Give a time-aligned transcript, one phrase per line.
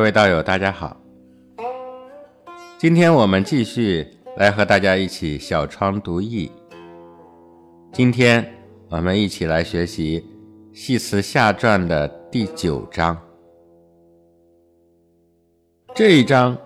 [0.00, 0.96] 各位道友，大家好。
[2.78, 4.08] 今天我们继续
[4.38, 6.50] 来和大家一起小窗读易。
[7.92, 8.50] 今天
[8.88, 10.18] 我们一起来学习
[10.74, 13.14] 《系辞下传》的第九章。
[15.94, 16.56] 这一章，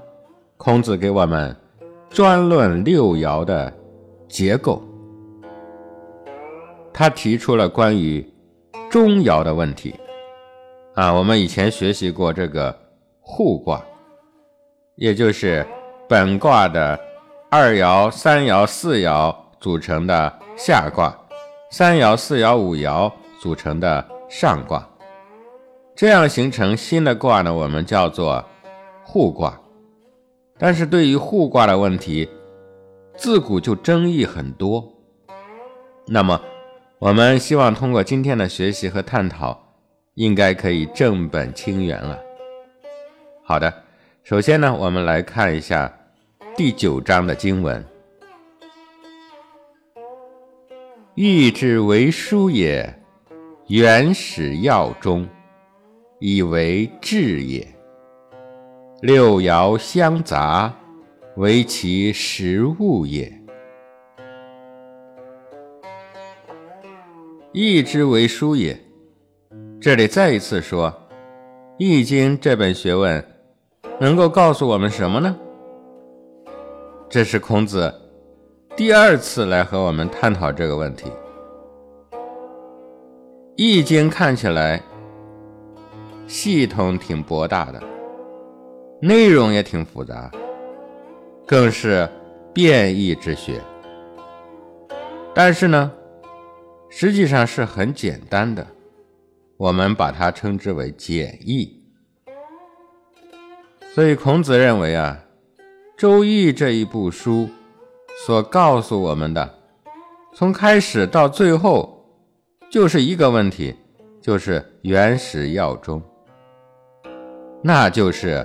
[0.56, 1.56] 孔子给我们
[2.08, 3.76] 专论六爻的
[4.28, 4.80] 结构。
[6.92, 8.24] 他提出了关于
[8.88, 9.92] 中爻的问题。
[10.94, 12.72] 啊，我们以前学习过这个
[13.26, 13.82] 互卦，
[14.96, 15.66] 也就是
[16.06, 16.98] 本卦的
[17.50, 21.16] 二爻、三爻、四爻组成的下卦，
[21.70, 23.10] 三爻、四爻、五爻
[23.40, 24.86] 组成的上卦，
[25.96, 28.44] 这样形成新的卦呢，我们叫做
[29.02, 29.58] 互卦。
[30.58, 32.28] 但是对于互卦的问题，
[33.16, 34.86] 自古就争议很多。
[36.06, 36.40] 那么，
[36.98, 39.64] 我们希望通过今天的学习和探讨。
[40.14, 42.16] 应该可以正本清源了。
[43.46, 43.82] 好的，
[44.22, 45.92] 首先呢，我们来看一下
[46.56, 47.84] 第九章的经文
[51.14, 52.98] ：“义之为书也，
[53.66, 55.28] 原始要中，
[56.20, 57.68] 以为治也。
[59.02, 60.74] 六爻相杂，
[61.36, 63.30] 为其实物也。
[67.52, 68.80] 义之为书也。”
[69.78, 70.90] 这里再一次说，
[71.76, 73.22] 《易经》这本学问
[74.00, 75.36] 能够告诉我们什么呢？
[77.08, 77.92] 这是孔子
[78.76, 81.08] 第二次来和我们探讨这个问题。
[83.56, 84.82] 《易经》看起来
[86.26, 87.80] 系统挺博大的，
[89.00, 90.28] 内容也挺复杂，
[91.46, 92.08] 更是
[92.52, 93.60] 变异之学。
[95.32, 95.92] 但是呢，
[96.88, 98.66] 实际上是很简单的。
[99.56, 101.73] 我们把它称之为简易，
[103.94, 105.16] 所以孔子认为啊，
[105.96, 107.48] 《周易》这一部书
[108.26, 109.54] 所告诉我们的，
[110.34, 112.04] 从开始到最后
[112.68, 113.72] 就是一个问题，
[114.20, 116.02] 就是原始要中，
[117.62, 118.44] 那就是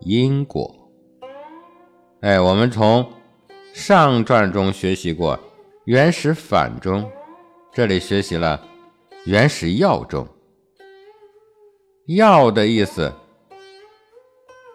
[0.00, 0.74] 因果。
[2.22, 3.06] 哎，我们从
[3.74, 5.38] 上传中学习过
[5.84, 7.06] 原始反中，
[7.70, 8.58] 这里学习了。
[9.26, 10.26] 原始要中，
[12.06, 13.12] 要的意思，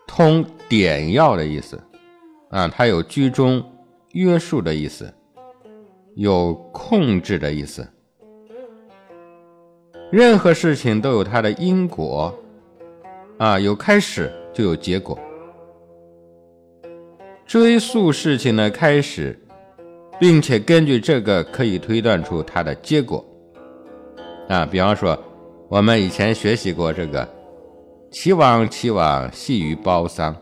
[0.09, 1.80] 通点要的意思，
[2.50, 3.64] 啊，它有居中
[4.14, 5.14] 约束的意思，
[6.16, 7.88] 有控制的意思。
[10.12, 12.36] 任何事情都有它的因果，
[13.38, 15.18] 啊，有开始就有结果。
[17.46, 19.40] 追溯事情的开始，
[20.19, 23.24] 并且根据这个可以推断出它的结果。
[24.48, 25.18] 啊，比方说，
[25.68, 27.28] 我们以前学习过这个
[28.12, 30.36] “齐王，齐王，系于包桑”。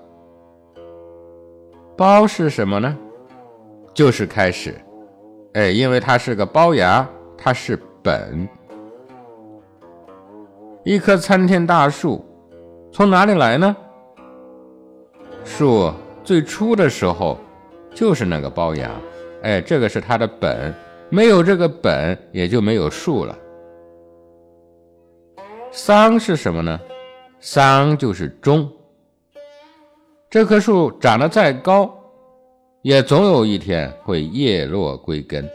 [1.98, 2.98] 包是什么呢？
[3.94, 4.74] 就是开始，
[5.54, 7.06] 哎，因为它是个包芽，
[7.38, 8.48] 它是本。
[10.86, 12.24] 一棵参天大树
[12.92, 13.76] 从哪里来呢？
[15.44, 15.92] 树
[16.24, 17.38] 最初的时候
[17.94, 18.90] 就是那个包芽，
[19.42, 20.74] 哎，这个是它的本，
[21.10, 23.38] 没有这个本，也就没有树了。
[25.70, 26.80] 桑是什么呢？
[27.40, 28.72] 桑就是终。
[30.30, 31.94] 这棵树长得再高，
[32.82, 35.50] 也总有一天会叶落归根。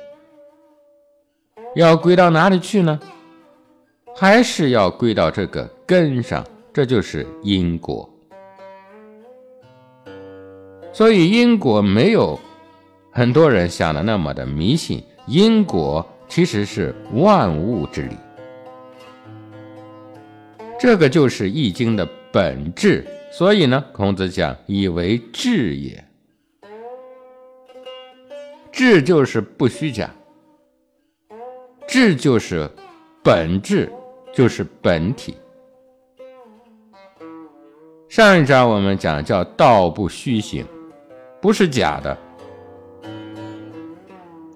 [1.75, 2.99] 要归到哪里去呢？
[4.15, 8.09] 还是要归到这个根上，这就是因果。
[10.93, 12.39] 所以因果没有
[13.11, 18.17] 很多人想的那么的迷信，因果其实是万物之理。
[20.83, 26.05] 这个就是《易经》的本质，所以呢，孔子讲以为质也。
[28.73, 30.11] 质就是不虚假，
[31.87, 32.69] 质就是
[33.23, 33.93] 本质，
[34.35, 35.37] 就是本体。
[38.09, 40.67] 上一章我们讲叫道不虚行，
[41.41, 42.19] 不是假的。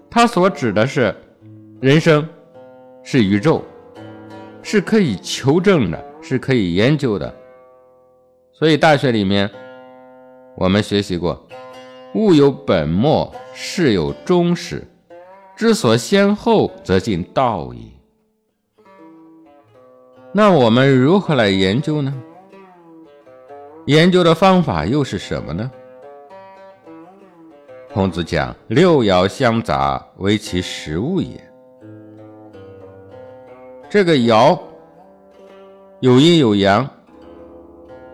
[0.09, 1.15] 它所指的是
[1.79, 2.27] 人生，
[3.01, 3.63] 是宇宙，
[4.61, 6.06] 是可以求证的。
[6.21, 7.33] 是可以研究的，
[8.51, 9.49] 所以大学里面
[10.55, 11.41] 我们学习过
[12.15, 14.83] “物有本末，事有终始，
[15.55, 17.93] 知所先后，则近道矣。”
[20.33, 22.13] 那我们如何来研究呢？
[23.85, 25.71] 研究的方法又是什么呢？
[27.93, 31.41] 孔子讲：“六爻相杂，为其实物也。”
[33.89, 34.59] 这个爻。
[35.99, 36.87] 有阴有阳，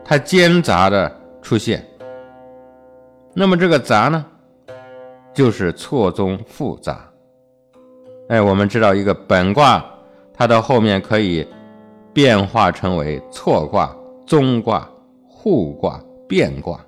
[0.05, 1.85] 它兼杂的出现。
[3.33, 4.25] 那么这个杂呢，
[5.33, 7.05] 就是错综复杂。
[8.29, 9.83] 哎，我们知道一个本卦，
[10.33, 11.45] 它的后面可以
[12.13, 13.93] 变化成为错卦、
[14.25, 14.89] 综卦、
[15.27, 16.79] 互卦、变卦。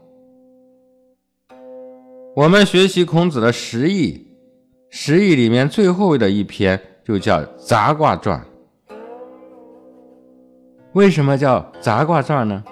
[2.37, 4.25] 我们学习孔子的十义，
[4.89, 8.39] 十义里面最后的一篇就叫《杂卦传》。
[10.95, 12.63] 为什么叫《杂卦传》呢？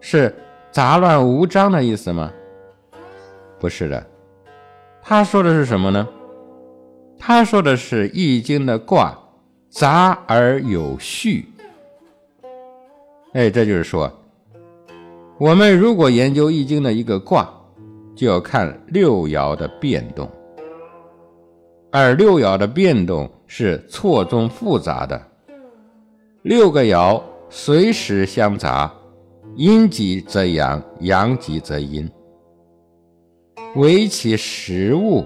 [0.00, 0.34] 是
[0.70, 2.30] 杂乱无章的意思吗？
[3.58, 4.06] 不是的，
[5.00, 6.06] 他说的是什么呢？
[7.18, 9.18] 他说的是《易经》的卦
[9.70, 11.48] 杂而有序。
[13.32, 14.12] 哎，这就是说，
[15.38, 17.48] 我们如果研究《易经》的一个卦，
[18.14, 20.30] 就要看六爻的变动，
[21.90, 25.18] 而六爻的变动是错综复杂的，
[26.42, 28.90] 六个爻随时相杂，
[29.56, 32.10] 阴极则阳，阳极则阴。
[33.76, 35.24] 为其实物，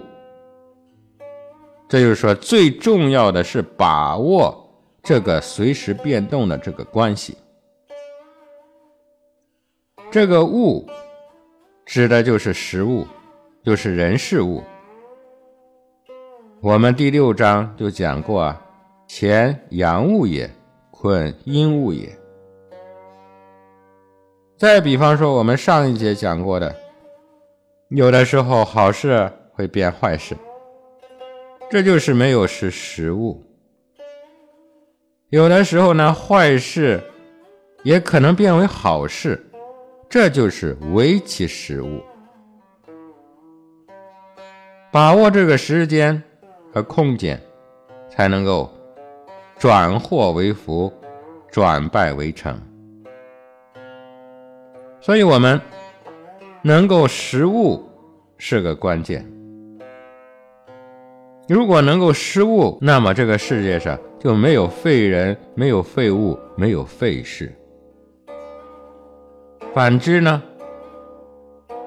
[1.89, 4.69] 这就是说，最重要的是把握
[5.03, 7.37] 这个随时变动的这个关系。
[10.11, 10.85] 这个物
[11.87, 13.07] 指的就是实物，
[13.63, 14.63] 就是人事物。
[16.61, 18.61] 我们第六章就讲过啊，
[19.09, 20.51] 乾阳物也，
[21.05, 22.11] 坤阴物也。
[24.57, 26.75] 再比方说，我们上一节讲过的。
[27.89, 30.35] 有的时候好事会变坏事，
[31.71, 33.45] 这就是没有识时务。
[35.29, 36.99] 有的时候呢，坏事
[37.83, 39.39] 也可能变为好事，
[40.09, 42.03] 这就是为其食物。
[44.91, 46.23] 把握这个时间
[46.73, 47.39] 和空间，
[48.09, 48.73] 才能够
[49.59, 50.93] 转祸为福，
[51.51, 52.59] 转败为成。
[55.01, 55.61] 所以，我们。
[56.67, 57.87] 能够识物
[58.39, 59.23] 是个关键。
[61.47, 67.55] 如果能够识物，那么这个世界上就没有废人，没有废物，没有废事。
[69.75, 70.43] 反之呢，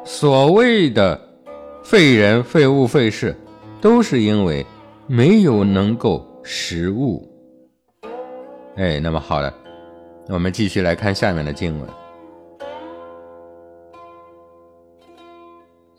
[0.04, 1.20] 所谓的
[1.84, 3.36] 废人、废物、废事，
[3.82, 4.64] 都是因为
[5.08, 7.28] 没有能够识物。
[8.78, 9.52] 哎，那么好了，
[10.28, 11.90] 我们继续来看下面的经文。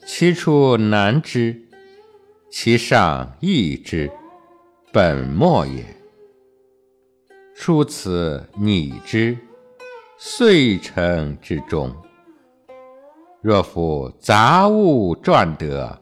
[0.07, 1.61] 其出难知，
[2.53, 4.09] 其上易知，
[4.93, 5.85] 本末也。
[7.57, 9.37] 出此拟之，
[10.17, 11.93] 遂成之中。
[13.43, 16.01] 若夫杂物转得，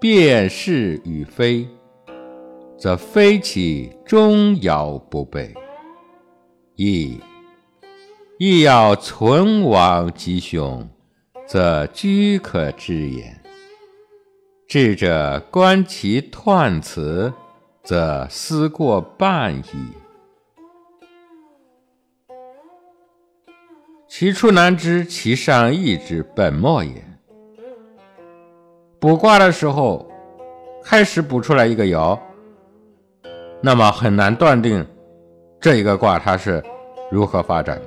[0.00, 1.68] 辨是与非，
[2.76, 5.54] 则非其中爻不备。
[6.82, 7.20] 亦
[8.38, 10.88] 亦要存亡吉凶，
[11.46, 13.38] 则居可知也。
[14.66, 17.34] 智者观其彖辞，
[17.82, 19.92] 则思过半矣。
[24.08, 27.04] 其出难知，其上易知，本末也。
[28.98, 30.10] 卜卦的时候，
[30.82, 32.18] 开始卜出来一个爻，
[33.60, 34.86] 那么很难断定
[35.60, 36.62] 这一个卦它是
[37.10, 37.84] 如何发展的。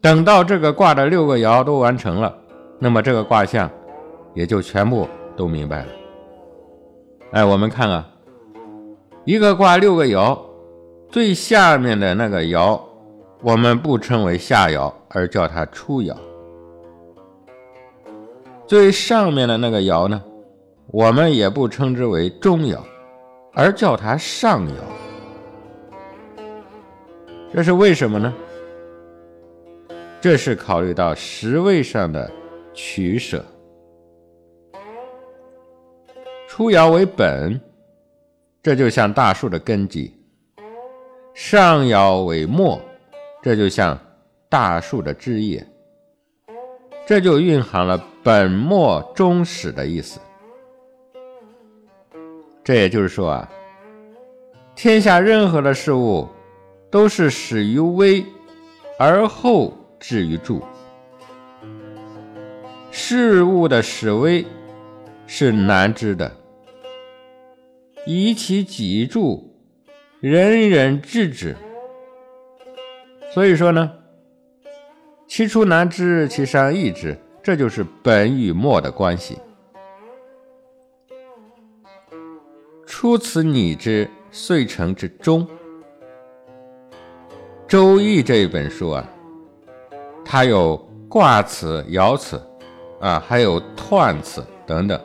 [0.00, 2.34] 等到这个卦的六个爻都完成了，
[2.78, 3.70] 那么这个卦象。
[4.34, 5.86] 也就全部都明白了。
[7.30, 8.06] 哎，我们看啊，
[9.24, 10.38] 一个卦六个爻，
[11.08, 12.78] 最下面的那个爻，
[13.40, 16.14] 我们不称为下爻，而叫它初爻；
[18.66, 20.22] 最上面的那个爻呢，
[20.88, 22.76] 我们也不称之为中爻，
[23.54, 25.05] 而叫它上爻。
[27.52, 28.34] 这是为什么呢？
[30.20, 32.30] 这是考虑到时位上的
[32.74, 33.44] 取舍。
[36.48, 37.58] 初爻为本，
[38.62, 40.10] 这就像大树的根基；
[41.34, 42.80] 上爻为末，
[43.42, 43.98] 这就像
[44.48, 45.64] 大树的枝叶。
[47.06, 50.18] 这就蕴含了本末终始的意思。
[52.64, 53.48] 这也就是说啊，
[54.74, 56.26] 天下任何的事物
[56.96, 58.24] 都是始于微，
[58.98, 60.62] 而后至于著。
[62.90, 64.46] 事物的始微
[65.26, 66.34] 是难知的。
[68.06, 69.44] 以其己著，
[70.20, 71.54] 人人知之。
[73.34, 73.92] 所以说呢，
[75.28, 79.36] 其出难知，其上易知，这就是本与末的关系。
[82.86, 85.46] 出此拟之，遂成之终。
[87.68, 89.04] 《周易》这一本书啊，
[90.24, 90.76] 它有
[91.08, 92.40] 卦辞、爻辞，
[93.00, 95.00] 啊，还有彖辞等等。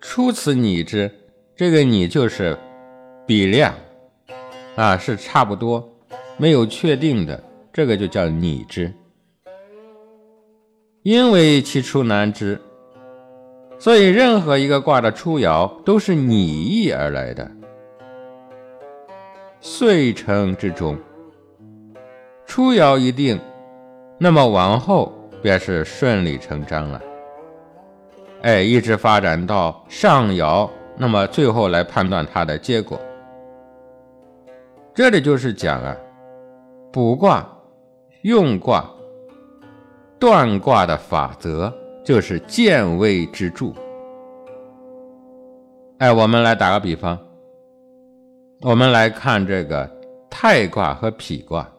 [0.00, 1.08] 初辞拟之，
[1.54, 2.58] 这个拟就是
[3.24, 3.72] 比量，
[4.74, 5.88] 啊，是差不多，
[6.36, 7.40] 没有确定的，
[7.72, 8.92] 这个就叫拟之。
[11.04, 12.60] 因为其出难知，
[13.78, 17.48] 所以任何一个卦的初爻都是拟意而来的。
[19.60, 20.96] 遂成之中，
[22.46, 23.38] 初爻一定，
[24.16, 25.12] 那么往后
[25.42, 27.02] 便是顺理成章了。
[28.42, 33.00] 哎，一直发展到上爻，那么最后来判断它的结果。
[34.94, 35.96] 这里就是讲啊，
[36.92, 37.44] 卜卦、
[38.22, 38.88] 用卦、
[40.20, 41.72] 断卦的法则，
[42.04, 43.72] 就是见微知著。
[45.98, 47.18] 哎，我们来打个比方。
[48.60, 49.88] 我们来看这个
[50.28, 51.70] 太卦和否卦，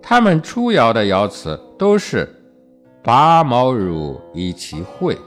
[0.00, 2.26] 他们初爻的爻辞都是
[3.04, 5.18] “拔毛乳以其会”，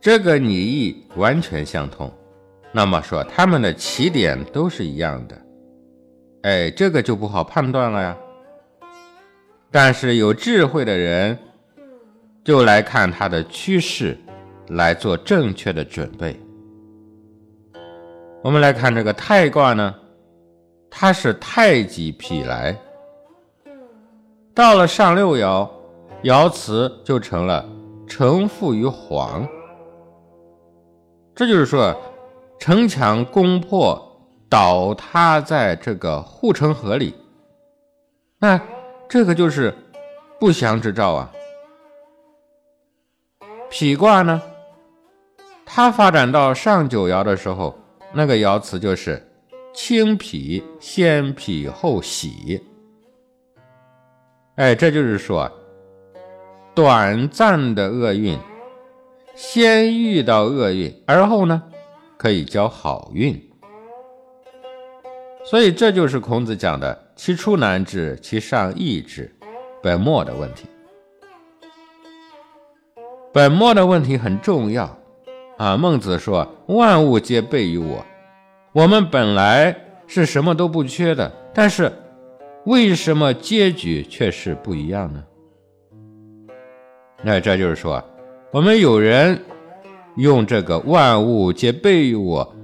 [0.00, 2.10] 这个拟意完全相同。
[2.72, 5.38] 那么说，他们的起点都是一样的，
[6.44, 8.16] 哎，这个就不好判断了呀。
[9.70, 11.36] 但是有智慧的人
[12.42, 14.16] 就来看它的趋势，
[14.68, 16.34] 来做正确的准备。
[18.42, 19.94] 我们来看这个太卦呢，
[20.90, 22.76] 它是太极否来，
[24.52, 25.68] 到了上六爻，
[26.24, 27.64] 爻辞就成了
[28.04, 29.46] 城覆于黄。
[31.36, 31.96] 这就是说，
[32.58, 33.96] 城墙攻破
[34.48, 37.14] 倒塌在这个护城河里，
[38.40, 38.60] 那
[39.08, 39.72] 这个就是
[40.40, 41.30] 不祥之兆啊。
[43.70, 44.42] 否卦呢，
[45.64, 47.78] 它发展到上九爻的时候。
[48.14, 49.26] 那个爻辞就是
[49.74, 52.60] “清脾先脾后喜”，
[54.56, 55.50] 哎，这就是说，
[56.74, 58.38] 短暂的厄运，
[59.34, 61.62] 先遇到厄运，而后呢，
[62.18, 63.50] 可以交好运。
[65.44, 69.34] 所以这就是孔子讲的“其出难治，其上易治”，
[69.82, 70.66] 本末的问题。
[73.32, 74.98] 本末的问题很重要。
[75.62, 78.04] 啊，孟子说：“万物皆备于我。”
[78.74, 79.72] 我们本来
[80.08, 81.92] 是什么都不缺的，但是
[82.64, 85.22] 为什么结局却是不一样呢？
[87.22, 88.02] 那这就是说，
[88.50, 89.40] 我们有人
[90.16, 92.56] 用这个“万物皆备于我”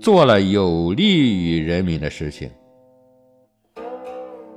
[0.00, 2.48] 做了有利于人民的事情，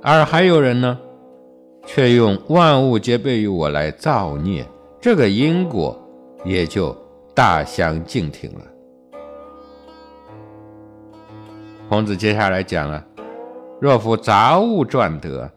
[0.00, 0.96] 而还有人呢，
[1.84, 4.64] 却用“万物皆备于我”来造孽，
[5.00, 6.00] 这个因果
[6.44, 6.96] 也就。
[7.38, 8.64] 大相径庭了。
[11.88, 13.06] 孔子接下来讲了
[13.80, 15.48] ：“若夫杂物传德。”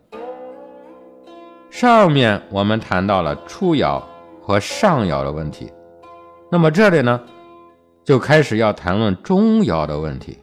[1.72, 4.00] 上面我们谈到了初爻
[4.40, 5.74] 和上爻的问题，
[6.52, 7.20] 那么这里呢，
[8.04, 10.38] 就开始要谈论中爻的问题。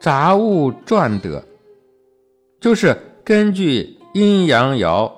[0.00, 1.44] 杂物传德，
[2.58, 5.12] 就是根据阴阳爻，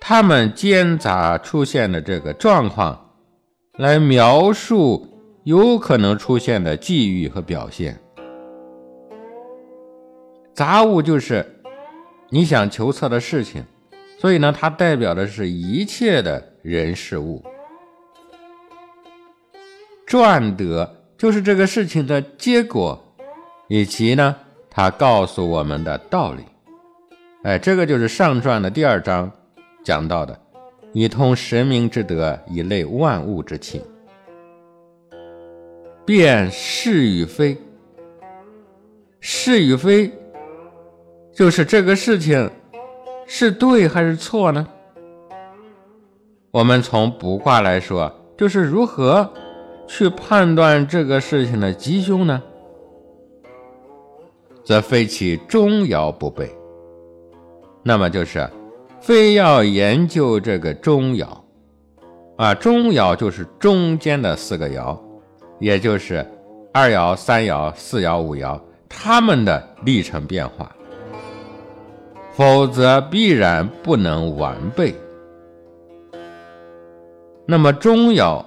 [0.00, 3.02] 它们间杂出现的这个状况。
[3.76, 5.04] 来描述
[5.42, 7.98] 有可能出现的际遇和表现。
[10.54, 11.44] 杂物就是
[12.28, 13.64] 你想求测的事情，
[14.16, 17.42] 所以呢，它代表的是一切的人事物。
[20.06, 20.88] 传德
[21.18, 22.96] 就是这个事情的结果，
[23.66, 24.36] 以及呢，
[24.70, 26.44] 它告诉我们的道理。
[27.42, 29.28] 哎，这个就是上传的第二章
[29.82, 30.43] 讲到的。
[30.94, 33.82] 以通神明之德，以类万物之情，
[36.06, 37.58] 辨是与非。
[39.18, 40.12] 是与非，
[41.32, 42.48] 就是这个事情
[43.26, 44.64] 是对还是错呢？
[46.52, 49.28] 我们从卜卦来说，就是如何
[49.88, 52.40] 去判断这个事情的吉凶呢？
[54.62, 56.48] 则非其中爻不备，
[57.82, 58.48] 那么就是。
[59.04, 61.26] 非要研究这个中爻，
[62.38, 64.98] 啊，中爻就是中间的四个爻，
[65.60, 66.26] 也就是
[66.72, 68.58] 二爻、三爻、四爻、五爻，
[68.88, 70.74] 它们的历程变化，
[72.32, 74.94] 否则必然不能完备。
[77.44, 78.42] 那么中爻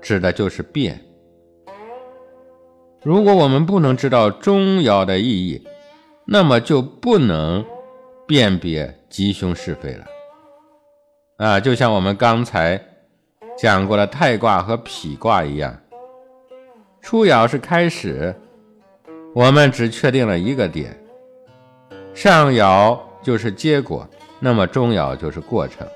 [0.00, 1.04] 指的就是变。
[3.02, 5.66] 如果我们不能知道中爻的意义，
[6.28, 7.64] 那么就不能。
[8.26, 10.06] 辨别吉凶是非了，
[11.36, 12.80] 啊，就像我们刚才
[13.56, 15.78] 讲过的太卦和否卦一样，
[17.02, 18.34] 初爻是开始，
[19.34, 20.98] 我们只确定了一个点，
[22.14, 24.08] 上爻就是结果，
[24.40, 25.86] 那么中爻就是过程。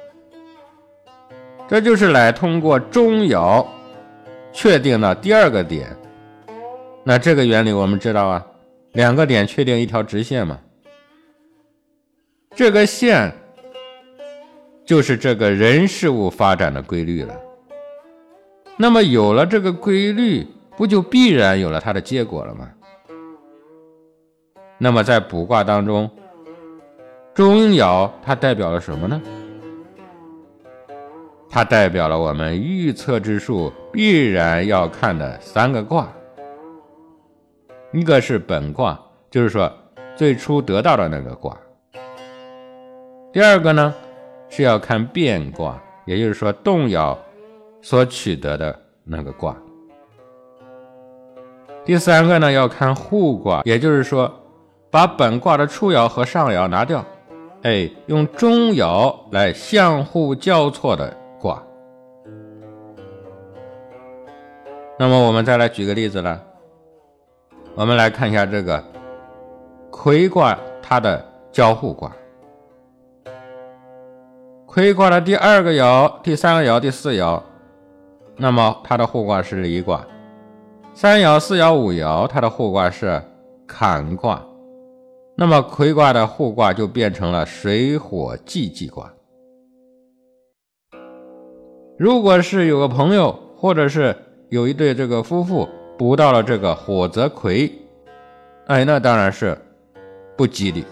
[1.66, 3.66] 这就是来通过中爻
[4.52, 5.96] 确定了第二个点。
[7.04, 8.46] 那这个原理我们知道啊，
[8.92, 10.58] 两个点确定一条直线嘛。
[12.58, 13.32] 这个线
[14.84, 17.32] 就是这个人事物发展的规律了。
[18.76, 20.44] 那么有了这个规律，
[20.76, 22.68] 不就必然有了它的结果了吗？
[24.76, 26.10] 那么在卜卦当中，
[27.32, 29.22] 中爻它代表了什么呢？
[31.48, 36.12] 它代表了我们预测之术必然要看的三个卦，
[37.92, 39.00] 一个是本卦，
[39.30, 39.72] 就是说
[40.16, 41.56] 最初得到的那个卦；
[43.32, 43.94] 第二个呢
[44.48, 47.16] 是要看变卦，也就是说动爻
[47.82, 49.54] 所取得的那个卦；
[51.84, 54.32] 第三个呢要看互卦，也就是说
[54.90, 57.04] 把本卦的初爻和上爻拿掉，
[57.62, 61.16] 哎，用中爻来相互交错的。
[61.38, 61.62] 卦，
[64.98, 66.42] 那么我们再来举个例子了。
[67.76, 68.82] 我们来看一下这个
[69.88, 72.10] 魁卦，它的交互卦。
[74.78, 77.42] 魁卦的第二个爻、第三个爻、第四爻，
[78.36, 80.06] 那么它的互卦是离卦；
[80.94, 83.20] 三爻、四爻、五爻，它的互卦是
[83.66, 84.40] 坎卦。
[85.36, 89.12] 那么魁卦的互卦就变成了水火既济卦。
[91.98, 94.14] 如果是有个朋友，或者是
[94.48, 95.68] 有一对这个夫妇
[95.98, 97.68] 卜到了这个火泽葵，
[98.68, 99.58] 哎，那当然是
[100.36, 100.84] 不吉利。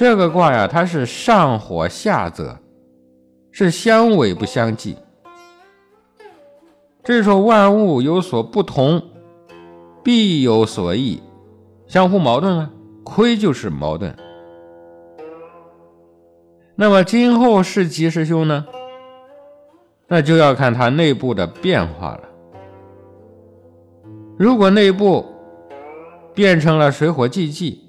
[0.00, 2.58] 这个卦呀，它是上火下泽，
[3.50, 4.96] 是相违不相济。
[7.04, 9.02] 这是说万物有所不同，
[10.02, 11.20] 必有所异，
[11.86, 12.70] 相互矛盾啊。
[13.04, 14.16] 亏就是矛盾。
[16.76, 18.64] 那么今后是吉是凶呢？
[20.08, 22.22] 那就要看它内部的变化了。
[24.38, 25.26] 如果内部
[26.32, 27.79] 变成了水火既济，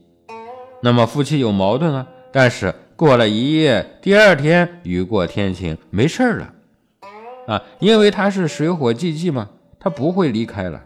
[0.82, 2.08] 那么夫妻有矛盾啊。
[2.32, 6.54] 但是过了一夜，第二天雨过天晴，没事了
[7.48, 10.82] 啊，因为它是水火既济嘛，它不会离开了。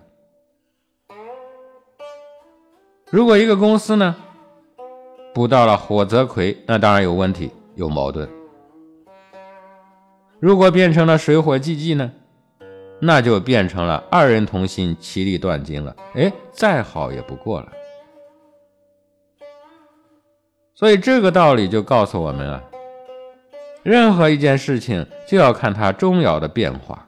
[3.12, 4.16] 如果一个公司呢，
[5.34, 8.28] 补到了火泽葵，那当然有问题，有矛盾。
[10.40, 12.12] 如果变成了水火既济呢，
[13.00, 15.96] 那就变成了二人同心，其利断金了。
[16.16, 17.68] 哎，再好也不过了。
[20.76, 22.62] 所以这个道理就告诉我们啊，
[23.82, 27.08] 任何一件事情就要看它中爻的变化。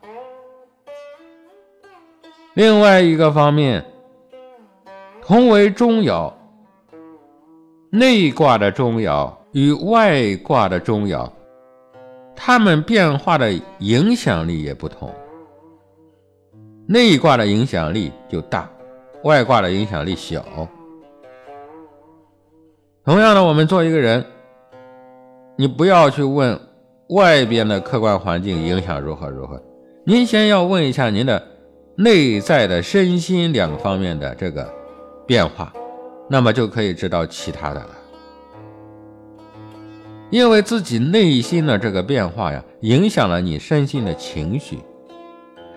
[2.54, 3.84] 另外一个方面，
[5.22, 6.32] 同为中爻，
[7.90, 11.30] 内卦的中爻与外卦的中爻。
[12.34, 15.12] 它们变化的影响力也不同，
[16.86, 18.70] 内卦的影响力就大，
[19.24, 20.42] 外卦的影响力小。
[23.08, 24.22] 同样的，我们做一个人，
[25.56, 26.60] 你不要去问
[27.08, 29.58] 外边的客观环境影响如何如何，
[30.04, 31.42] 您先要问一下您的
[31.96, 34.70] 内在的身心两方面的这个
[35.26, 35.72] 变化，
[36.28, 37.88] 那么就可以知道其他的了。
[40.28, 44.80] 因为自己内心的这个变化呀，影响了你身心的情绪，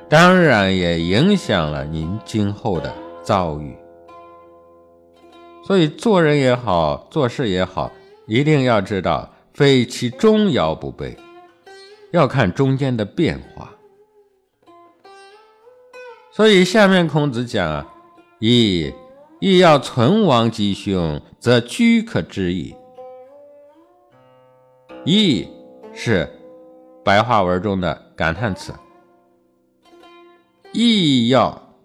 [0.09, 3.73] 当然也影响了您今后的遭遇。
[5.63, 7.91] 所以做人也好，做事也好，
[8.25, 11.17] 一定要知道非其中爻不备，
[12.11, 13.71] 要看中间的变化。
[16.31, 17.93] 所以下面孔子讲啊，
[18.39, 18.91] 一
[19.39, 22.75] 亦要存亡吉凶，则居可知矣。
[25.03, 25.47] 义
[25.93, 26.29] 是
[27.03, 28.73] 白话文中的感叹词，
[30.71, 31.75] 义要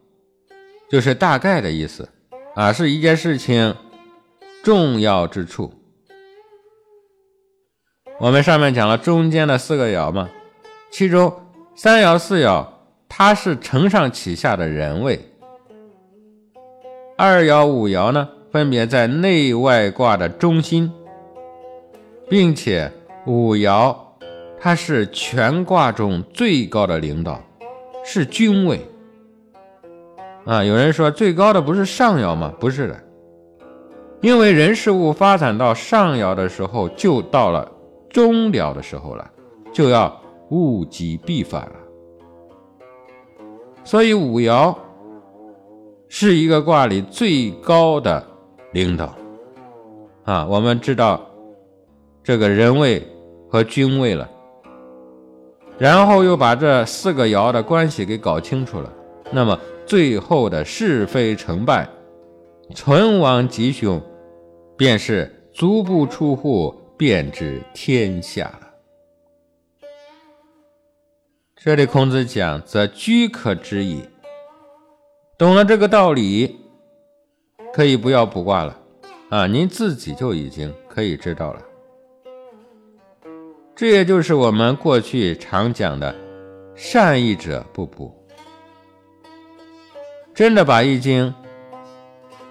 [0.89, 2.09] 就是大概的意思
[2.57, 3.77] 啊，是一件事情
[4.65, 5.75] 重要之处。
[8.19, 10.31] 我们上面讲了中间的四个爻嘛，
[10.91, 11.31] 其中
[11.75, 12.67] 三爻四爻
[13.11, 15.21] 它是承上启下的人位，
[17.19, 20.91] 二爻五爻呢分别在内外卦的中心，
[22.31, 22.91] 并且。
[23.29, 23.97] 五爻，
[24.61, 27.43] 它是全卦中最高的领导，
[28.05, 28.81] 是君位。
[30.47, 32.53] 啊，有人说最高的不是上爻吗？
[32.61, 32.97] 不是的，
[34.21, 37.69] 因为人事物发展到上爻的时候，就到了
[38.09, 39.29] 终了的时候了，
[39.73, 41.73] 就要物极必反了。
[43.83, 44.73] 所以五爻
[46.09, 48.25] 是一个卦里最高的
[48.71, 49.17] 领导
[50.25, 50.47] 啊。
[50.47, 51.21] 我们知道
[52.23, 53.05] 这个人位
[53.51, 54.29] 和君位了，
[55.77, 58.93] 然后又把这四个爻的关系给搞清楚了，
[59.33, 61.89] 那么最后的是非成败、
[62.75, 64.03] 存亡吉凶，
[64.77, 68.61] 便是足不出户便知天下了。
[71.55, 74.03] 这里孔子讲，则居可知矣。
[75.39, 76.57] 懂了这个道理，
[77.73, 78.77] 可以不要卜卦了
[79.31, 79.47] 啊！
[79.47, 81.63] 您自己就已经可以知道了。
[83.75, 86.15] 这也就是我们过去常讲的
[86.75, 88.13] “善意者不卜”。
[90.37, 91.33] 真的把易经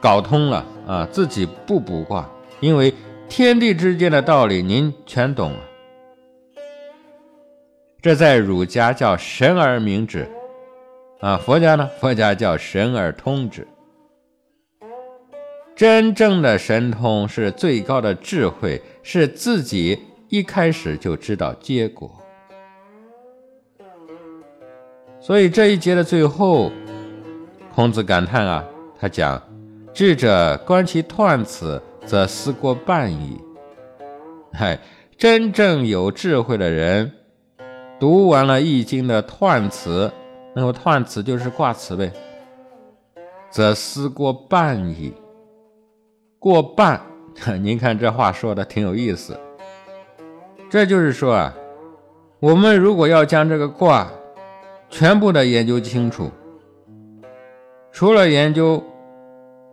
[0.02, 2.28] 搞通了啊，自己不卜卦，
[2.60, 2.92] 因为
[3.30, 5.60] 天地之间的道理您全懂了。
[8.02, 10.28] 这在儒家叫神而明之，
[11.20, 11.88] 啊，佛家呢？
[12.00, 13.68] 佛家叫神而通之。
[15.76, 22.10] 真正的神通是最高的智慧，是自己一开始就知道结果。
[25.20, 26.72] 所以这一节的最后，
[27.76, 28.64] 孔子感叹啊，
[28.98, 29.42] 他讲
[29.94, 33.38] ：“智者观其彖辞，则思过半矣。”
[34.54, 34.80] 嗨，
[35.18, 37.12] 真正有智慧的人。
[38.00, 40.10] 读完了《易经》的彖辞，
[40.56, 42.14] 那么彖辞就是卦辞呗，
[43.50, 45.14] 则思过半矣。
[46.40, 47.02] 过半，
[47.62, 49.38] 您看这话说的挺有意思。
[50.70, 51.54] 这就是说啊，
[52.40, 54.10] 我们如果要将这个卦
[54.90, 56.32] 全部的研究清楚，
[57.96, 58.84] 除了研究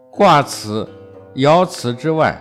[0.09, 0.89] 卦辞、
[1.35, 2.41] 爻辞之外，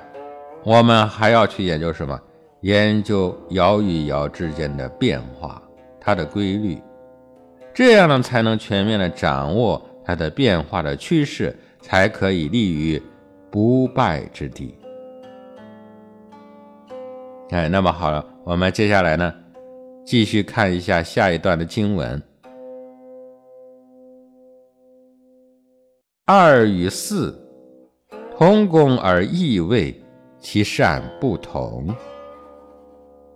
[0.64, 2.22] 我们还要去研究什么？
[2.60, 5.60] 研究爻与爻之间的变化。
[6.00, 6.80] 它的规律，
[7.74, 13.02] 这样呢才能全面的掌握它的变化的趋势，才可以立于
[13.50, 14.78] 不败之地。
[17.50, 19.34] 哎，那么好了，我们接下来呢，
[20.06, 22.22] 继续看一下下一段的经文：
[26.34, 27.38] 二与四，
[28.38, 29.94] 同宫而异位，
[30.40, 31.94] 其善不同。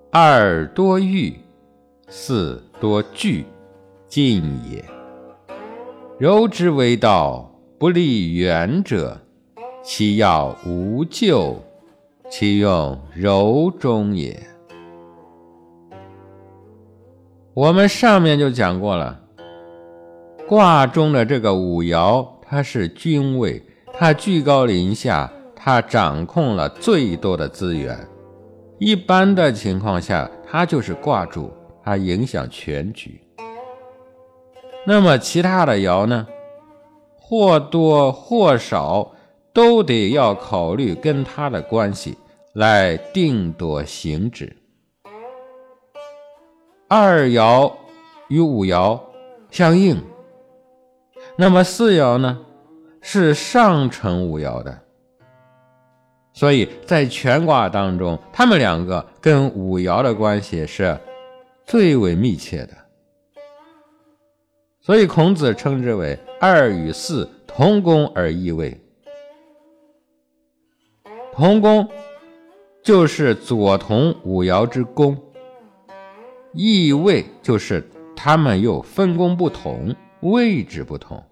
[0.10, 1.34] 二多欲。
[2.08, 3.44] 四多惧，
[4.08, 4.82] 进也。
[6.18, 9.20] 柔之为道，不立远者，
[9.84, 11.58] 其要无咎，
[12.30, 14.42] 其用柔中也。
[17.54, 19.20] 我们上面就讲过了，
[20.48, 28.08] 卦中的这个五爻，他是君位，他居高临下，他掌控了最多的资源。
[28.80, 31.52] 一般的情况下，他就是卦主。
[31.84, 33.20] 他影响全局。
[34.88, 36.26] 那么其他的爻呢？
[37.20, 39.12] 或多或少
[39.52, 42.18] 都得要考虑跟他的关系
[42.54, 44.56] 来定夺行止。
[46.88, 47.70] 二爻
[48.30, 48.98] 与五爻
[49.52, 50.02] 相应，
[51.36, 52.45] 那么四爻呢
[53.08, 54.82] 是上乘五爻的，
[56.34, 61.00] 所以在全卦当中，他们两个跟五爻的关系是。
[61.68, 62.78] 最为密切的，
[64.80, 68.80] 所以孔子称之为二与四同宫而异位。
[71.34, 71.90] 同宫
[72.84, 75.18] 就是左同五爻之宫，
[76.54, 77.84] 异位就是
[78.16, 81.24] 他们又分工不同，位置不同。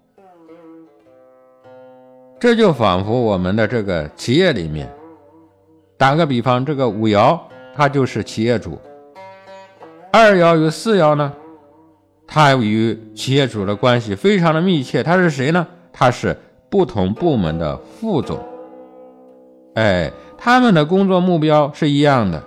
[2.44, 4.94] 这就仿佛我们的这个企业里面，
[5.98, 7.40] 打个比方，这个五爻
[7.74, 8.78] 它就是企业主。
[10.12, 11.32] 二爻与四爻呢，
[12.28, 15.02] 它与企业主的关系非常的密切。
[15.02, 15.66] 他是谁呢？
[15.94, 16.36] 他是
[16.70, 18.38] 不同部门的副总。
[19.76, 22.44] 哎，他们的工作目标是一样的，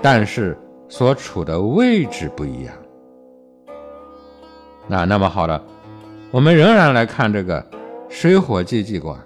[0.00, 0.56] 但是
[0.88, 2.72] 所处的位置不一样。
[4.86, 5.60] 那那么好了，
[6.30, 7.66] 我们仍然来看这个
[8.14, 9.18] 水火既济卦。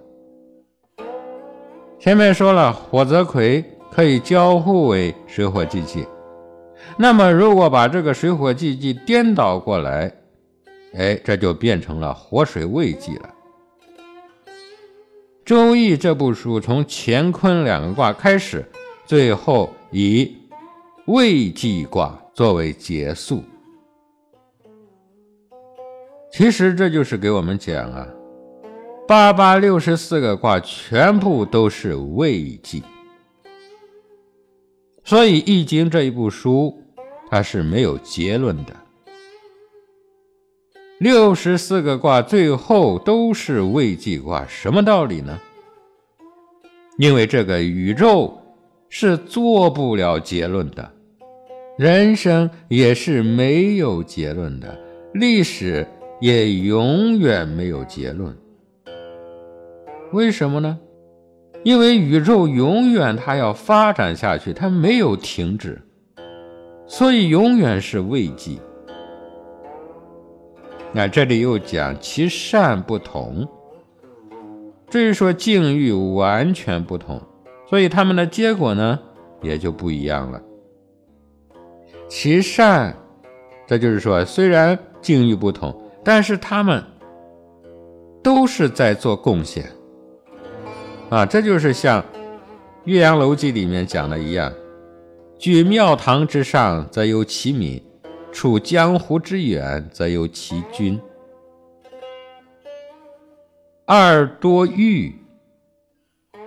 [1.99, 6.07] 前面说了，火泽葵可以交互为水火既济。
[6.97, 10.11] 那么，如果把这个水火既济颠倒过来，
[10.95, 13.29] 哎，这就变成了火水未济了。
[15.45, 18.65] 《周易》这部书从乾坤两个卦开始，
[19.05, 20.33] 最后以
[21.07, 23.43] 未济卦作为结束。
[26.31, 28.07] 其实这就是给我们讲啊，
[29.07, 32.83] 八八六十四个卦全部都是未济。
[35.05, 36.77] 所以，《易经》这一部书，
[37.31, 38.75] 它是没有结论的。
[40.99, 45.39] 六十四个卦最后都是未济卦，什么道理呢？
[46.99, 48.37] 因为这个宇宙
[48.89, 50.93] 是做不了结论的，
[51.79, 54.77] 人生也是没有结论的，
[55.15, 55.87] 历史
[56.21, 58.37] 也永远没有结论。
[60.13, 60.79] 为什么呢？
[61.65, 65.83] 因为宇宙永远它要发展下去，它没有停止，
[66.87, 68.61] 所以永远是未济。
[70.93, 73.47] 那这里又讲其善不同，
[74.89, 77.21] 至于说境遇完全不同，
[77.69, 78.99] 所以他们的结果呢
[79.43, 80.41] 也就不一样了。
[82.09, 82.95] 其善，
[83.67, 86.83] 这就是说虽然境遇不同，但是他们
[88.23, 89.69] 都是在做贡献
[91.09, 92.03] 啊，这就是像
[92.85, 94.53] 《岳阳楼记》里面讲的一样：
[95.39, 97.83] 居庙堂之上，则有其民。
[98.33, 101.01] 处江湖之远，则有其君。
[103.87, 105.15] 二多玉，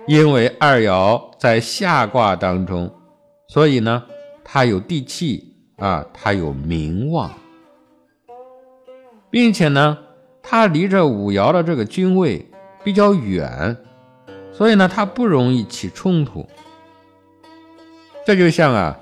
[0.06, 2.92] 因为二爻在下卦当中，
[3.48, 4.04] 所以呢，
[4.44, 7.32] 它有地气啊，它有名望，
[9.30, 9.98] 并且呢，
[10.40, 12.48] 它离着五爻的这个君位
[12.84, 13.76] 比较远，
[14.60, 16.46] 所以呢，它不容易起冲突。
[18.26, 19.00] 这就像啊，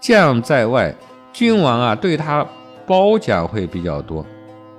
[0.00, 0.94] 将在外。
[1.32, 2.46] 君王啊，对他
[2.86, 4.24] 褒奖会比较多，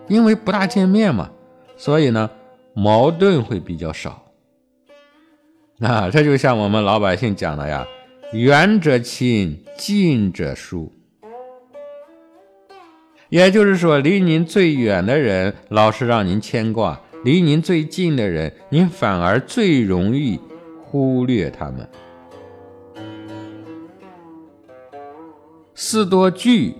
[0.07, 1.29] 因为不大见面嘛，
[1.75, 2.29] 所以呢，
[2.73, 4.23] 矛盾会比较少。
[5.81, 7.85] 啊， 这就像我们老百姓讲的呀
[8.31, 10.93] ，“远者亲，近者疏”。
[13.27, 20.39] 也就是说，离您最远的人老是让您牵挂，离您最近的人，您反而最容易
[20.83, 21.87] 忽略他们。
[25.75, 26.75] 四多聚，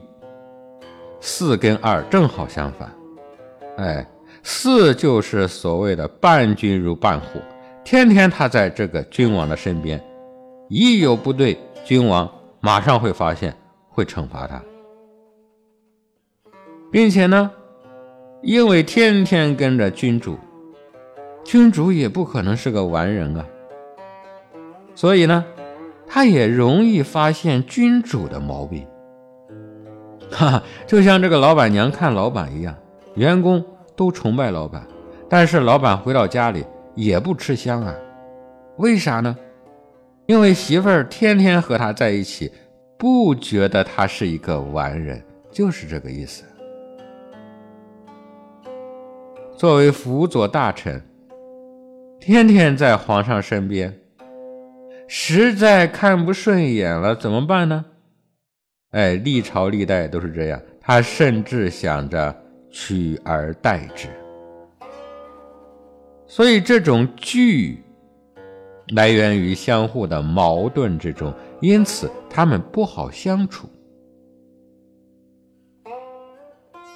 [1.19, 2.91] 四跟二正好相反。
[3.77, 4.05] 哎，
[4.41, 7.39] 四就是所谓的伴君如伴虎，
[7.83, 10.03] 天天他在这个君王的身边，
[10.69, 13.55] 一有不对，君王马上会发现，
[13.89, 14.61] 会惩罚他，
[16.91, 17.51] 并且呢，
[18.41, 20.37] 因为天天跟着君主，
[21.43, 23.45] 君主也不可能是个完人啊，
[24.95, 25.45] 所以呢，
[26.07, 28.83] 他也容易发现君主的毛病。
[30.31, 32.75] 哈哈，就像这个老板娘看老板一样，
[33.13, 33.63] 员工
[33.95, 34.87] 都崇拜老板，
[35.29, 37.93] 但是老板回到家里也不吃香啊。
[38.77, 39.37] 为啥呢？
[40.25, 42.51] 因为媳妇儿天天和他在一起，
[42.97, 46.43] 不觉得他是一个完人，就是这个意思。
[49.61, 50.99] 作为辅佐大臣，
[52.19, 53.95] 天天在皇上身边，
[55.07, 57.85] 实在看不顺眼了，怎么办呢？
[58.89, 62.35] 哎，历朝历代都是这样，他甚至想着
[62.71, 64.07] 取而代之，
[66.25, 67.83] 所以这种惧
[68.95, 73.69] 来源于相互的矛盾之中，因此他们不好相处。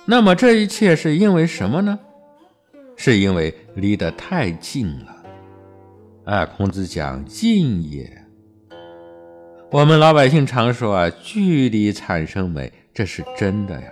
[0.08, 2.00] 那么这一切是因为什么呢？
[2.96, 5.16] 是因为离得太近了。
[6.26, 8.12] 哎，孔子讲近也。
[9.72, 13.92] 我们老百姓常说啊，距离产生美，这是真的呀。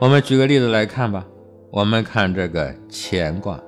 [0.00, 1.26] 我们举个例子来看吧。
[1.70, 3.60] 我们看这个乾卦，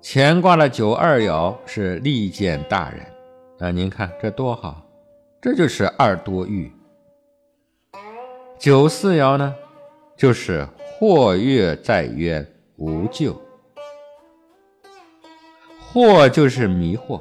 [0.00, 3.00] 乾卦的九二爻是利见大人
[3.58, 4.86] 啊，您看这多好，
[5.42, 6.72] 这就是二多欲。
[8.56, 9.52] 九四爻呢，
[10.16, 10.64] 就是
[10.98, 13.40] 或跃在渊，无咎。
[15.92, 17.20] 惑就是迷惑。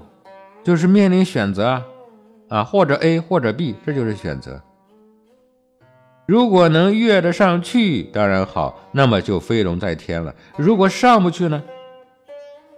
[0.64, 1.86] 就是面临选择啊，
[2.48, 4.62] 啊，或者 A 或者 B，这就是选择。
[6.26, 10.34] 如果能跃得上去，当然好，那么就飞龙在天了。
[10.56, 11.62] 如果上不去呢？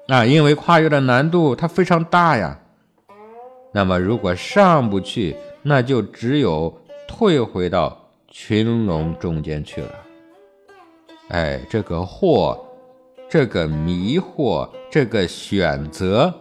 [0.08, 2.60] 啊，因为跨越的难度它非常大呀。
[3.72, 6.76] 那么如果上不去，那就只有
[7.08, 7.96] 退回到
[8.28, 9.92] 群龙中间去了。
[11.30, 12.60] 哎，这个惑，
[13.28, 16.34] 这个迷惑，这个选择。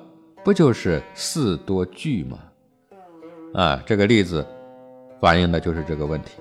[0.44, 2.38] 不就是四多聚吗？
[3.54, 4.46] 啊，这个例子
[5.20, 6.32] 反映的就是这个问题。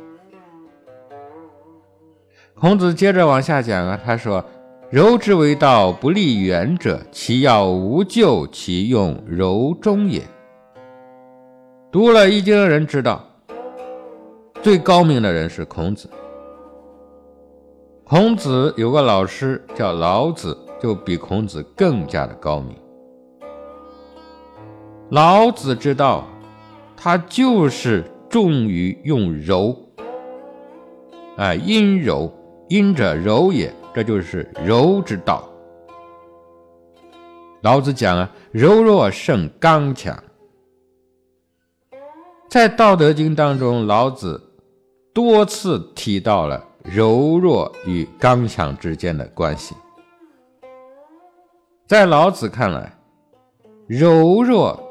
[2.53, 4.43] 孔子接着往下讲啊，他说
[4.91, 10.21] ：“柔之为道，不立远者，其要无咎，其用柔中也。”
[11.89, 13.25] 读了《易经》的人知道，
[14.62, 16.10] 最高明的人是孔子。
[18.13, 22.78] 孔子有个老师叫老子，就比孔子更加的高明。
[25.10, 26.23] 老子之道，
[26.95, 29.76] 他就是重于用柔。
[31.38, 32.32] 啊，阴柔，
[32.69, 35.49] 阴者柔也，这就是柔之道。
[37.62, 40.15] 老子讲啊，柔弱胜刚强。
[42.47, 44.39] 在《道德经》当中，老子
[45.12, 49.73] 多次提到了柔弱与刚强之间的关系。
[51.87, 52.93] 在老子看来，
[53.87, 54.81] 柔弱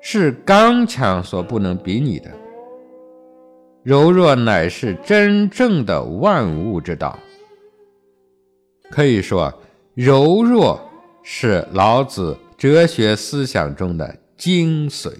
[0.00, 2.30] 是刚强所不能比拟的。
[3.82, 7.18] 柔弱乃是真正的万物之道。
[8.90, 9.52] 可以说，
[9.94, 10.80] 柔弱
[11.22, 15.12] 是老子哲学思想中的精髓。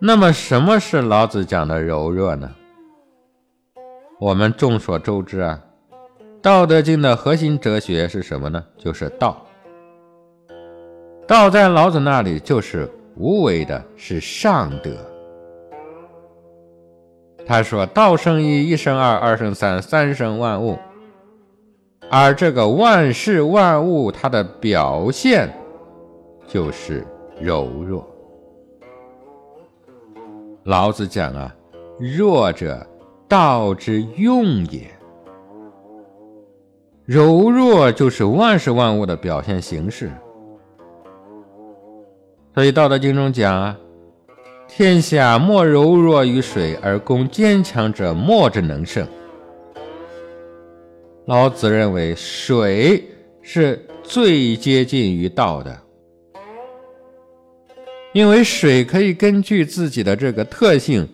[0.00, 2.54] 那么，什么是老子讲的柔弱呢？
[4.20, 5.62] 我们众所周知啊，
[6.42, 8.64] 《道德经》的核心哲学是什么呢？
[8.76, 9.46] 就是道。
[11.24, 14.90] 道在老子那里就是无为的，是上德。
[17.46, 20.76] 他说：“道生一，一生二，二生三，三生万物。”
[22.10, 25.48] 而这个万事万物，它的表现
[26.48, 27.06] 就是
[27.40, 28.04] 柔弱。
[30.64, 31.54] 老子讲啊，
[32.00, 32.84] 弱者
[33.28, 34.90] 道之用也。
[37.04, 40.10] 柔弱就是万事万物的表现形式。
[42.54, 43.78] 所以《道德经》中讲啊，
[44.66, 49.06] 天下莫柔弱于水，而攻坚强者莫之能胜。
[51.26, 53.04] 老子认为水
[53.42, 55.78] 是最接近于道的。
[58.14, 61.06] 因为水可以根据自己的这个特性，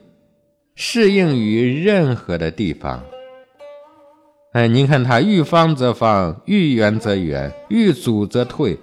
[0.75, 3.05] 适应于任何的地方。
[4.53, 8.79] 哎，您看它遇方则方，遇圆则圆，遇阻则退，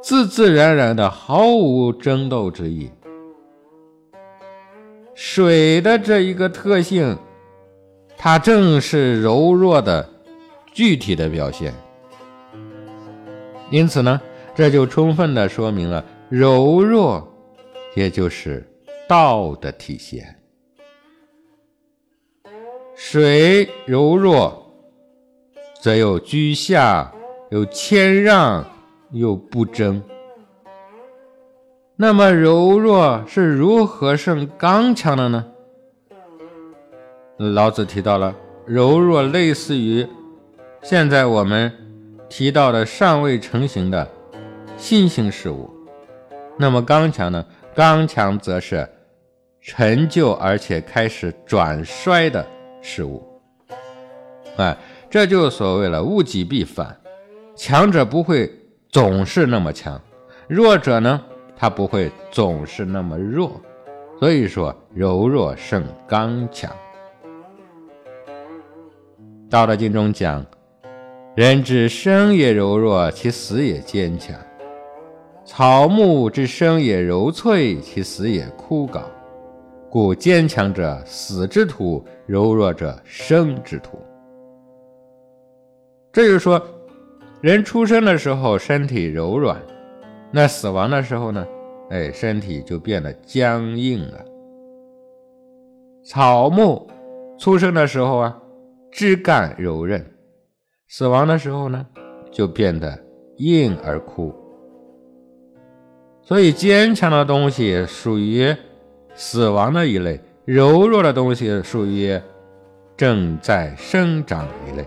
[0.00, 2.90] 自自然然的，毫无争斗之意。
[5.14, 7.16] 水的这一个特性，
[8.16, 10.08] 它正是柔弱的
[10.72, 11.74] 具体的表现。
[13.70, 14.20] 因此呢，
[14.54, 16.04] 这就充分的说明了。
[16.28, 17.26] 柔弱，
[17.94, 18.64] 也就是
[19.08, 20.36] 道的体现。
[23.00, 24.74] 水柔弱，
[25.80, 27.12] 则有居下，
[27.48, 28.66] 有谦让，
[29.12, 30.02] 有不争。
[31.94, 35.46] 那么柔弱是如何胜刚强的呢？
[37.36, 38.34] 老子提到了
[38.66, 40.04] 柔弱，类似于
[40.82, 41.72] 现在我们
[42.28, 44.10] 提到的尚未成型的
[44.76, 45.70] 新兴事物。
[46.56, 47.46] 那么刚强呢？
[47.76, 48.88] 刚强则是
[49.60, 52.44] 陈旧而且开始转衰的
[52.88, 53.22] 事物。
[54.56, 54.74] 哎，
[55.10, 56.96] 这就所谓了物极必反，
[57.54, 58.50] 强者不会
[58.88, 60.00] 总是那么强，
[60.48, 61.20] 弱者呢，
[61.54, 63.60] 他不会总是那么弱。
[64.18, 66.74] 所以说，柔弱胜刚强。
[69.50, 70.44] 道德经中讲
[71.36, 74.34] ：“人之生也柔弱，其死也坚强。”
[75.44, 79.02] 草木之生也柔脆，其死也枯槁。
[79.88, 83.98] 故坚强者死之土，柔弱者生之土。
[86.12, 86.62] 这就是说，
[87.40, 89.58] 人出生的时候身体柔软，
[90.30, 91.46] 那死亡的时候呢？
[91.88, 94.22] 哎，身体就变得僵硬了。
[96.04, 96.86] 草木
[97.38, 98.42] 出生的时候啊，
[98.92, 100.04] 枝干柔韧，
[100.86, 101.86] 死亡的时候呢，
[102.30, 102.98] 就变得
[103.38, 104.34] 硬而枯。
[106.22, 108.54] 所以，坚强的东西属于
[109.14, 112.18] 死亡的一类，柔弱的东西属于
[112.96, 114.86] 正在生长一类。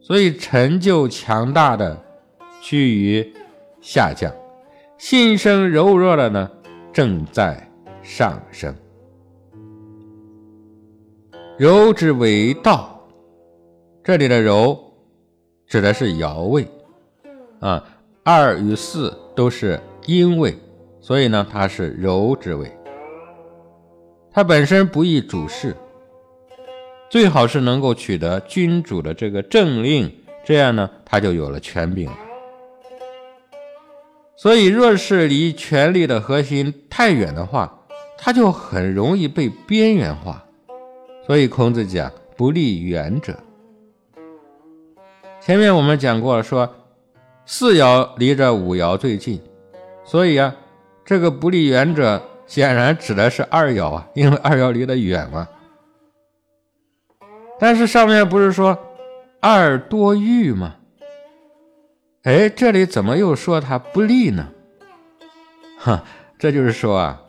[0.00, 2.02] 所以，成就强大的
[2.62, 3.30] 趋于
[3.82, 4.32] 下降，
[4.96, 6.50] 心生柔弱的呢
[6.94, 7.70] 正在
[8.02, 8.74] 上升。
[11.58, 13.06] 柔之为道，
[14.02, 14.82] 这里的柔
[15.66, 16.66] 指的是爻位
[17.60, 17.84] 啊。
[18.24, 20.56] 二与四都是阴位，
[21.02, 22.72] 所以呢，它是柔之位。
[24.32, 25.76] 他本身不宜主事，
[27.10, 30.10] 最好是能够取得君主的这个政令，
[30.44, 32.10] 这样呢，他就有了权柄。
[34.36, 37.80] 所以，若是离权力的核心太远的话，
[38.16, 40.44] 他就很容易被边缘化。
[41.26, 43.36] 所以，孔子讲不立远者。
[45.40, 46.74] 前面我们讲过了，说。
[47.44, 49.40] 四爻离着五爻最近，
[50.04, 50.54] 所以啊，
[51.04, 52.22] 这个不利远者
[52.52, 55.48] 显然指的是二爻啊，因为二爻离得远嘛。
[57.58, 58.76] 但是上面不是说
[59.40, 60.74] 二多欲吗？
[62.24, 64.50] 哎，这里怎么又说它不利呢？
[65.78, 66.04] 哈，
[66.38, 67.22] 这就是说啊，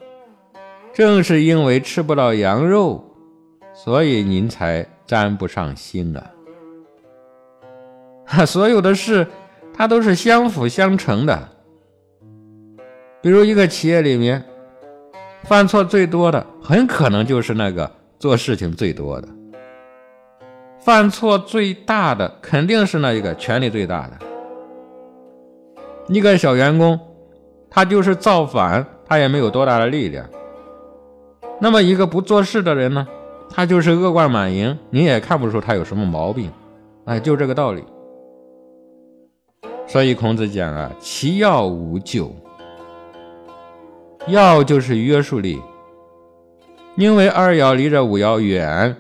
[0.93, 3.01] 正是因为吃不到羊肉，
[3.73, 6.31] 所以您才沾不上心啊。
[8.25, 9.25] 哈所有的事，
[9.73, 11.47] 它都是相辅相成的。
[13.21, 14.43] 比如一个企业里面，
[15.43, 19.27] 犯错最多的，很可能就是那个做事情最多的；
[20.79, 24.17] 犯错最大的，肯定是那一个权力最大的。
[26.07, 26.99] 一个小员工，
[27.69, 30.25] 他就是造反，他也没有多大的力量。
[31.59, 33.05] 那么一个不做事的人呢，
[33.49, 36.49] 他就是恶贯满盈，你也看不出他有什么毛病。
[37.05, 37.83] 哎，就这个道理。
[39.85, 42.33] 所以孔子讲啊，其要无咎。
[44.27, 45.61] 要就是约束力，
[46.95, 48.95] 因为二爻离着五爻远，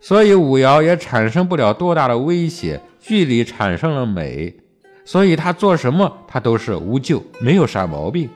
[0.00, 4.54] 所以五爻也产生不了多大的威胁，距离产生了美，
[5.04, 8.28] 所以他做什么他都是无咎，没有啥毛病。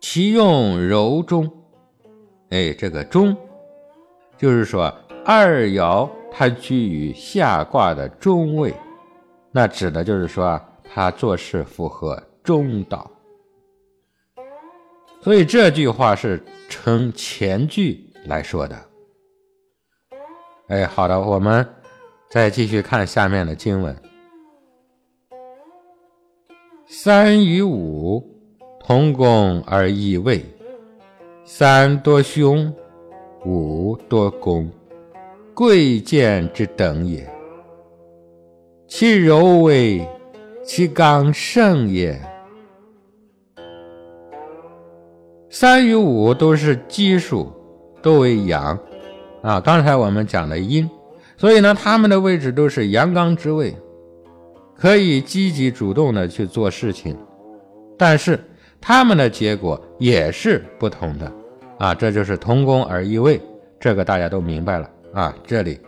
[0.00, 1.48] 其用柔中，
[2.50, 3.36] 哎，这个中，
[4.36, 4.92] 就是说
[5.24, 8.74] 二爻它居于下卦的中位，
[9.52, 12.20] 那指的就是说他做事符合。
[12.48, 13.10] 中道，
[15.20, 18.74] 所以这句话是承前句来说的。
[20.68, 21.68] 哎，好的，我们
[22.30, 23.94] 再继续看下面的经文：
[26.86, 28.24] 三与五
[28.80, 30.42] 同宫而异位，
[31.44, 32.74] 三多凶，
[33.44, 34.70] 五多攻，
[35.52, 37.30] 贵贱之等也。
[38.86, 40.08] 其柔为，
[40.64, 42.18] 其刚盛也。
[45.50, 47.50] 三与五都是奇数，
[48.02, 48.78] 都为阳
[49.42, 49.58] 啊。
[49.58, 50.88] 刚才我们讲的阴，
[51.38, 53.74] 所以呢，他们的位置都是阳刚之位，
[54.76, 57.16] 可以积极主动的去做事情。
[57.96, 58.38] 但是
[58.78, 61.32] 他们的结果也是不同的
[61.78, 61.94] 啊。
[61.94, 63.40] 这就是同宫而异位，
[63.80, 65.34] 这个大家都明白了啊。
[65.46, 65.80] 这里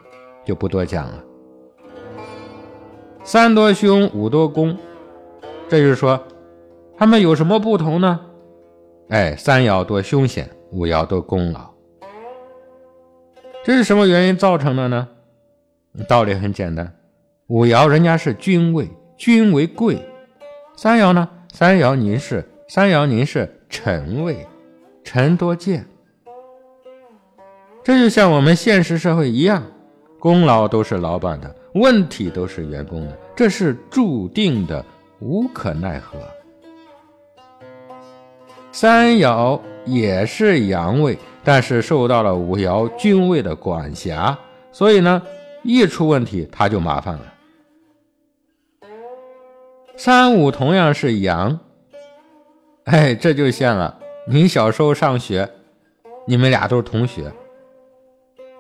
[0.44, 1.22] 就不多讲了。
[3.22, 4.74] 三多凶，五多攻，
[5.68, 6.18] 这就是说
[6.96, 8.20] 他们有什么不同呢？
[9.10, 11.68] 哎，三爻多凶险，五爻多功劳，
[13.64, 15.08] 这是什么原因造成的呢？
[16.06, 16.94] 道理很简单，
[17.48, 19.96] 五爻人家是君位，君为贵；
[20.76, 24.46] 三爻呢，三爻您是三爻您是臣位，
[25.02, 25.84] 臣多贱。
[27.82, 29.60] 这就像我们现实社会一样，
[30.20, 34.84] 功劳都是老板的，问题都是员工的，这是注定的，
[35.18, 36.16] 无可奈何。
[38.72, 44.38] 三爻也是阳位，但是受到了五爻君位的管辖，
[44.70, 45.20] 所以呢，
[45.62, 47.22] 一出问题他就麻烦了。
[49.96, 51.58] 三五同样是阳，
[52.84, 55.50] 哎，这就像了你小时候上学，
[56.24, 57.30] 你们俩都是同学，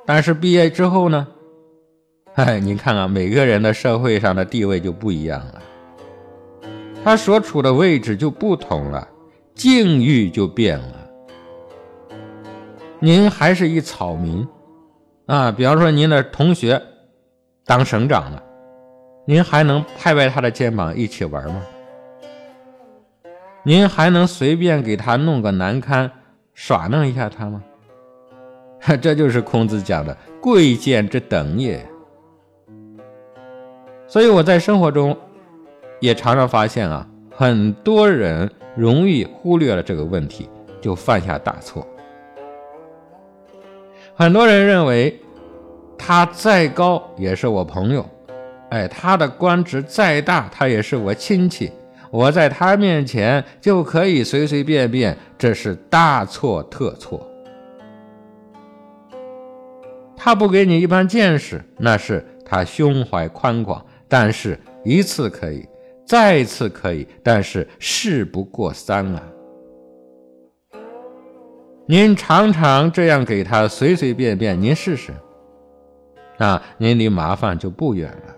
[0.04, 1.26] 但是毕业之后呢，
[2.34, 5.62] 哎，你看看每个人的社会上的地位就不一样了，
[7.04, 9.08] 他所处的位置就不同了。
[9.54, 10.94] 境遇就变了。
[12.98, 14.46] 您还是一草民
[15.26, 16.80] 啊，比方说您的同学
[17.64, 18.42] 当省长了，
[19.24, 21.62] 您还能拍拍他的肩膀一起玩吗？
[23.62, 26.10] 您还能随便给他弄个难堪
[26.54, 27.62] 耍弄一下他吗？
[29.00, 31.86] 这就是孔子讲的贵贱之等也。
[34.06, 35.16] 所以我在生活中
[36.00, 38.50] 也常常发现啊，很多人。
[38.80, 40.48] 容易忽略了这个问题，
[40.80, 41.86] 就犯下大错。
[44.14, 45.20] 很多人认为，
[45.98, 48.02] 他再高也是我朋友，
[48.70, 51.70] 哎，他的官职再大，他也是我亲戚，
[52.10, 57.20] 我在他面前就可以随随便便，这是大错特错。
[60.16, 65.68] 他不给你一般见识，那是他胸怀宽广，但是一次可以。
[66.10, 69.22] 再次可以，但是事不过三啊！
[71.86, 75.12] 您常常这样给他随随便便，您试试，
[76.38, 78.34] 啊，您离麻烦就不远了。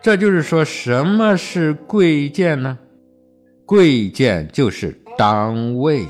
[0.00, 2.76] 这就是说，什么是贵贱呢？
[3.64, 6.04] 贵贱就是当位。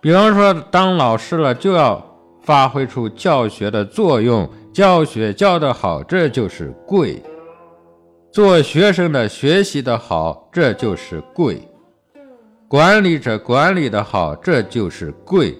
[0.00, 2.04] 比方说，当老师了，就要
[2.42, 4.50] 发挥出教学的作用。
[4.78, 7.20] 教学教得好，这就是贵；
[8.30, 11.56] 做学生的学习的好，这就是贵；
[12.68, 15.58] 管理者管理的好，这就是贵。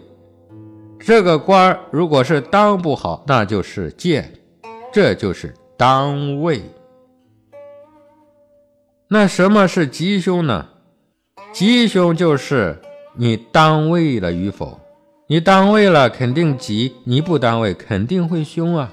[1.00, 4.32] 这个官如果是当不好，那就是贱，
[4.92, 6.62] 这就是当位。
[9.08, 10.64] 那什么是吉凶呢？
[11.52, 12.80] 吉凶就是
[13.16, 14.78] 你当位了与否。
[15.26, 18.92] 你当位了，肯定吉；你不当位，肯定会凶啊！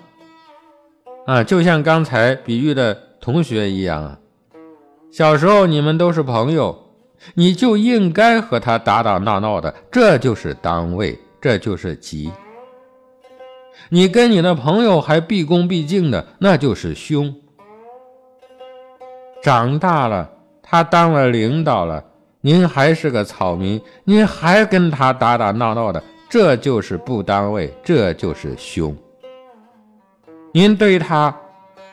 [1.25, 4.19] 啊，就像刚才比喻的同学一样啊。
[5.11, 6.77] 小时候你们都是朋友，
[7.33, 12.31] 你就应该和他打打闹闹的，这就是当位，这就是吉。
[13.89, 17.33] 你跟你的朋友还毕恭毕敬的，那就是凶。
[19.41, 20.29] 长大了，
[20.61, 22.03] 他当了领导了，
[22.41, 26.03] 您还是个草民，您还跟他打打闹闹的。
[26.29, 28.95] 这就是不当位，这就是凶。
[30.55, 31.35] 您对他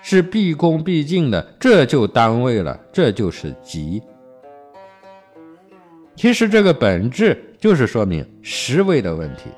[0.03, 4.01] 是毕恭毕敬的，这就单位了，这就是吉。
[6.15, 9.51] 其实这个本质就是说明实位的问题。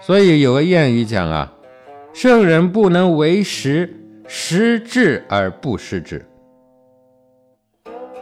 [0.00, 1.52] 所以有个谚语讲啊，
[2.14, 3.94] 圣人不能为时，
[4.26, 6.24] 时至而不失之。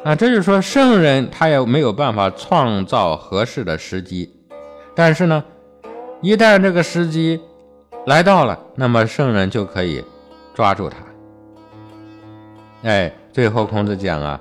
[0.02, 4.28] 啊，这就是说圣人他也没有办法创造合适的时机。
[4.96, 5.44] 但是呢，
[6.22, 7.40] 一旦这个时机
[8.08, 10.02] 来到了，那么圣人就可以
[10.54, 10.96] 抓住他。
[12.82, 14.40] 哎，最后孔子讲啊，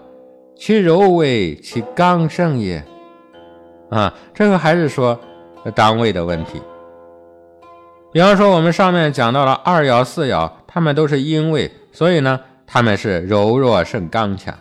[0.55, 2.81] 其柔为其刚盛也。
[3.89, 5.19] 啊，这个还是说
[5.75, 6.61] 单位的问题。
[8.13, 14.57] 比方说，我们上面讲到了二爻、四爻，他们都是阴位，所以呢，他们是柔弱胜刚强。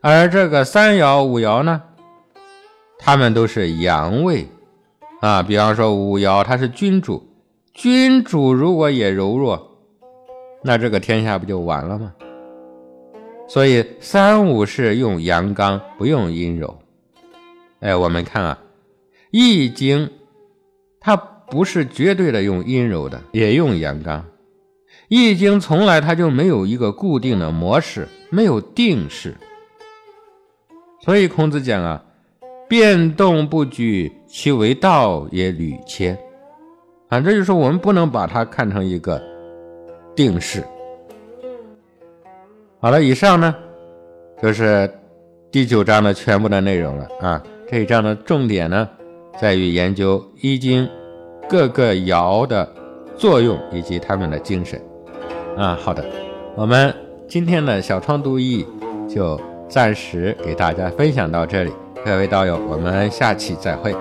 [0.00, 1.82] 而这个三爻、五爻呢？
[2.98, 4.48] 他们都是阳位，
[5.20, 7.33] 啊，比方说五爻，它是君主，
[7.74, 9.78] 君主如果也柔弱，
[10.62, 12.14] 那这个天下不就完了吗？
[13.48, 16.78] 所以三五是用阳刚，不用阴柔。
[17.80, 18.58] 哎，我们看啊，
[19.32, 20.06] 《易经》
[21.00, 24.20] 它不是绝对的用阴柔的，也用阳刚，
[25.08, 29.36] 《易经》从来它就没有一个固定的模式，没有定式。
[31.02, 32.04] 所以孔子讲啊。
[32.66, 36.18] 变动不居，其为道也屡迁。
[37.14, 39.22] 啊，这就是我们不能把它看成一个
[40.16, 40.64] 定式。
[42.80, 43.54] 好了，以上呢
[44.42, 44.90] 就是
[45.52, 47.40] 第九章的全部的内容了啊。
[47.70, 48.88] 这一章的重点呢
[49.40, 50.84] 在于研究《易经》
[51.48, 52.68] 各个爻的
[53.16, 54.82] 作用以及他们的精神。
[55.56, 56.04] 啊，好的，
[56.56, 56.92] 我们
[57.28, 58.66] 今天的小窗读易
[59.08, 61.72] 就暂时给大家分享到这里。
[62.04, 63.94] 各位道友，我们下期再会。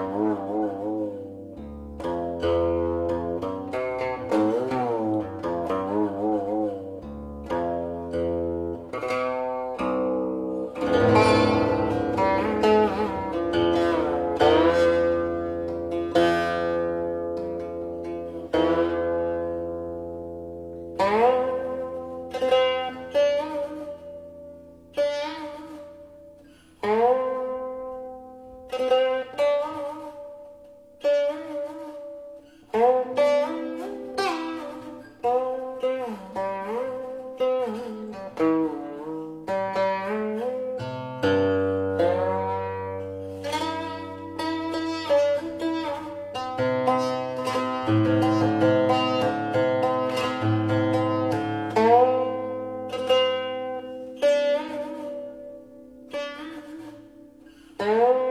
[57.86, 58.23] Oh.